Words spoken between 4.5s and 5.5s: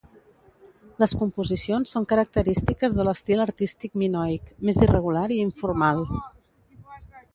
més irregular i